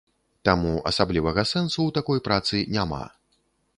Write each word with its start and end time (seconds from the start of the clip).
Таму 0.47 0.71
асаблівага 0.91 1.41
сэнсу 1.51 1.79
ў 1.87 1.99
такой 1.99 2.19
працы 2.29 2.63
няма. 2.77 3.03